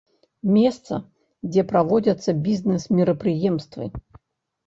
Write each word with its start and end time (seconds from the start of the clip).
Месца, 0.53 0.95
дзе 1.55 1.65
праводзяцца 1.71 2.35
бізнес-мерапрыемствы. 2.47 3.85